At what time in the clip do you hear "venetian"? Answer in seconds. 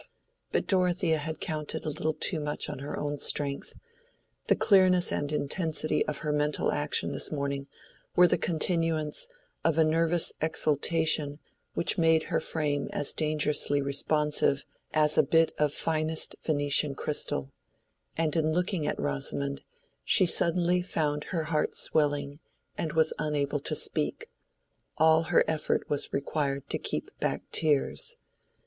16.43-16.95